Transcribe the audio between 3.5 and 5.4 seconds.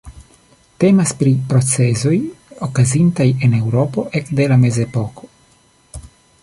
Eŭropo ekde la mezepoko.